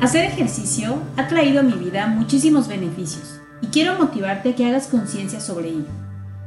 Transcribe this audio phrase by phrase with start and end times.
[0.00, 4.86] Hacer ejercicio ha traído a mi vida muchísimos beneficios y quiero motivarte a que hagas
[4.86, 5.88] conciencia sobre ello,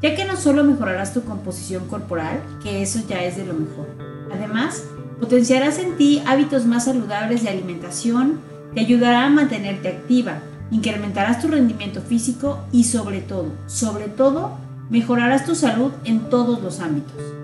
[0.00, 3.86] ya que no solo mejorarás tu composición corporal, que eso ya es de lo mejor,
[4.32, 4.84] además
[5.20, 8.40] potenciarás en ti hábitos más saludables de alimentación,
[8.74, 10.38] te ayudará a mantenerte activa,
[10.70, 14.56] incrementarás tu rendimiento físico y sobre todo, sobre todo,
[14.88, 17.43] mejorarás tu salud en todos los ámbitos.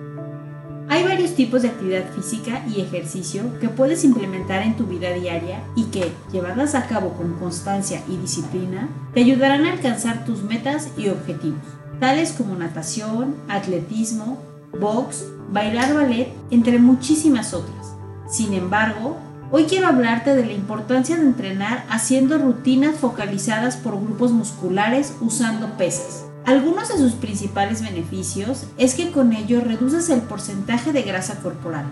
[0.90, 5.62] Hay varios tipos de actividad física y ejercicio que puedes implementar en tu vida diaria
[5.76, 10.88] y que, llevadas a cabo con constancia y disciplina, te ayudarán a alcanzar tus metas
[10.96, 11.62] y objetivos,
[12.00, 14.42] tales como natación, atletismo,
[14.80, 17.94] box, bailar ballet, entre muchísimas otras.
[18.28, 19.16] Sin embargo,
[19.52, 25.68] hoy quiero hablarte de la importancia de entrenar haciendo rutinas focalizadas por grupos musculares usando
[25.76, 26.24] pesas.
[26.50, 31.84] Algunos de sus principales beneficios es que con ello reduces el porcentaje de grasa corporal,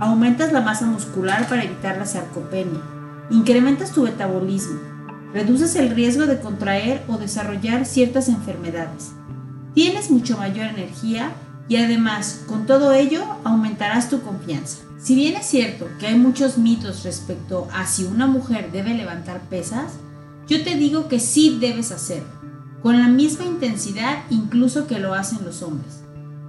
[0.00, 2.80] aumentas la masa muscular para evitar la sarcopenia,
[3.30, 4.80] incrementas tu metabolismo,
[5.32, 9.12] reduces el riesgo de contraer o desarrollar ciertas enfermedades,
[9.72, 11.30] tienes mucho mayor energía
[11.68, 14.78] y además con todo ello aumentarás tu confianza.
[14.98, 19.42] Si bien es cierto que hay muchos mitos respecto a si una mujer debe levantar
[19.42, 19.92] pesas,
[20.48, 22.35] yo te digo que sí debes hacerlo
[22.86, 26.04] con la misma intensidad incluso que lo hacen los hombres,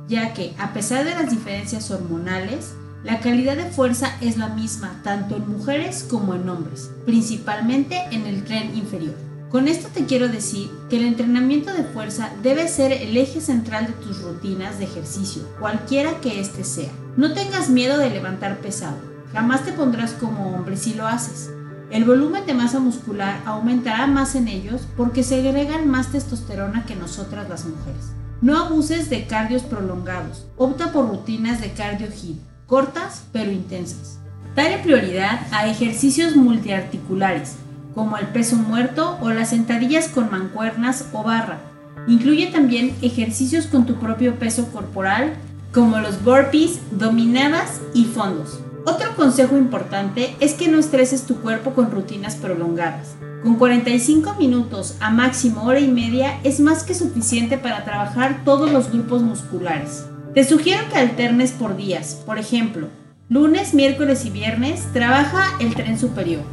[0.08, 5.02] ya que a pesar de las diferencias hormonales, la calidad de fuerza es la misma
[5.04, 9.16] tanto en mujeres como en hombres, principalmente en el tren inferior.
[9.50, 13.88] Con esto te quiero decir que el entrenamiento de fuerza debe ser el eje central
[13.88, 16.92] de tus rutinas de ejercicio, cualquiera que éste sea.
[17.16, 18.98] No tengas miedo de levantar pesado,
[19.34, 21.50] jamás te pondrás como hombre si lo haces.
[21.90, 27.48] El volumen de masa muscular aumentará más en ellos porque segregan más testosterona que nosotras
[27.48, 28.12] las mujeres.
[28.42, 30.46] No abuses de cardios prolongados.
[30.58, 34.20] Opta por rutinas de cardio HIIT, cortas pero intensas.
[34.54, 37.56] Dale prioridad a ejercicios multiarticulares,
[37.96, 41.60] como el peso muerto o las sentadillas con mancuernas o barra.
[42.08, 45.36] Incluye también ejercicios con tu propio peso corporal,
[45.74, 48.60] como los burpees, dominadas y fondos.
[48.88, 53.18] Otro consejo importante es que no estreses tu cuerpo con rutinas prolongadas.
[53.44, 58.72] Con 45 minutos a máximo hora y media es más que suficiente para trabajar todos
[58.72, 60.06] los grupos musculares.
[60.34, 62.88] Te sugiero que alternes por días, por ejemplo,
[63.28, 66.44] lunes, miércoles y viernes trabaja el tren superior,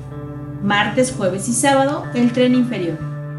[0.60, 2.98] martes, jueves y sábado el tren inferior.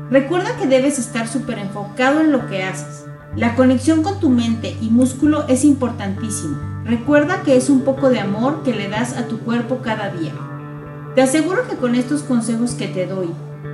[0.09, 3.03] Recuerda que debes estar súper enfocado en lo que haces.
[3.35, 8.19] La conexión con tu mente y músculo es importantísimo Recuerda que es un poco de
[8.19, 10.34] amor que le das a tu cuerpo cada día.
[11.16, 13.31] Te aseguro que con estos consejos que te doy,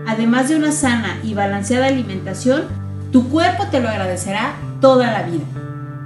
[0.07, 2.63] además de una sana y balanceada alimentación,
[3.11, 5.43] tu cuerpo te lo agradecerá toda la vida.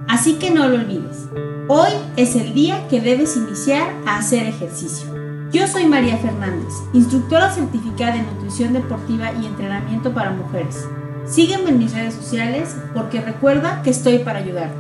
[0.08, 1.28] Así que no lo olvides.
[1.68, 5.08] Hoy es el día que debes iniciar a hacer ejercicio.
[5.52, 10.88] Yo soy María Fernández, instructora certificada en nutrición deportiva y entrenamiento para mujeres.
[11.28, 14.78] Sígueme en mis redes sociales porque recuerda que estoy para ayudarte.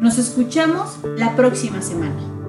[0.00, 2.43] Nos escuchamos la próxima semana.